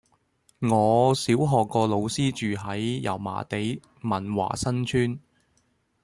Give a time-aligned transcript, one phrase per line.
[0.61, 5.19] 我小學個老師住喺油麻地文華新村